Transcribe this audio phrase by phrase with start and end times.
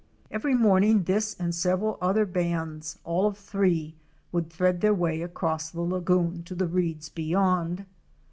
[0.31, 3.93] Every morning this and several other bands, all of three,
[4.31, 7.85] would thread their way across the lagoon to the reeds beyond.